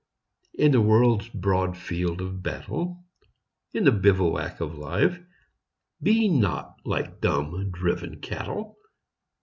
[0.55, 3.05] In the world's broad field of battle,
[3.71, 5.19] In the bivouac of Life,
[6.01, 8.77] Be not like dumb, driven cattle